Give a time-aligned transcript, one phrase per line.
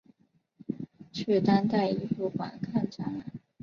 [1.11, 3.25] 去当代艺术馆看展览